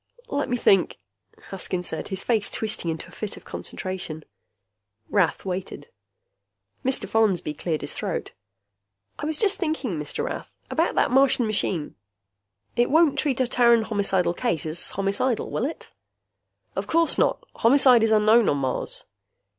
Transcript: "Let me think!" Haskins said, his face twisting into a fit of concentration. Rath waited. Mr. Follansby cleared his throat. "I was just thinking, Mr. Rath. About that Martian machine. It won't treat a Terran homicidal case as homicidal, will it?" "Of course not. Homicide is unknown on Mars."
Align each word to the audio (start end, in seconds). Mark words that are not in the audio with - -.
"Let 0.29 0.49
me 0.49 0.57
think!" 0.57 0.97
Haskins 1.51 1.85
said, 1.87 2.07
his 2.07 2.23
face 2.23 2.49
twisting 2.49 2.89
into 2.89 3.09
a 3.09 3.11
fit 3.11 3.37
of 3.37 3.45
concentration. 3.45 4.23
Rath 5.09 5.45
waited. 5.45 5.89
Mr. 6.83 7.07
Follansby 7.07 7.53
cleared 7.53 7.81
his 7.81 7.93
throat. 7.93 8.31
"I 9.19 9.27
was 9.27 9.37
just 9.37 9.59
thinking, 9.59 9.99
Mr. 9.99 10.23
Rath. 10.23 10.57
About 10.71 10.95
that 10.95 11.11
Martian 11.11 11.45
machine. 11.45 11.93
It 12.75 12.89
won't 12.89 13.19
treat 13.19 13.39
a 13.41 13.47
Terran 13.47 13.83
homicidal 13.83 14.33
case 14.33 14.65
as 14.65 14.89
homicidal, 14.89 15.51
will 15.51 15.65
it?" 15.65 15.91
"Of 16.75 16.87
course 16.87 17.19
not. 17.19 17.43
Homicide 17.57 18.01
is 18.01 18.09
unknown 18.09 18.49
on 18.49 18.57
Mars." 18.57 19.03